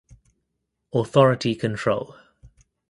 Authority 0.95 1.53
control 1.53 2.15